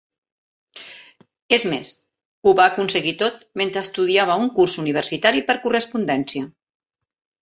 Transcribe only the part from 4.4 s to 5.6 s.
un curs universitari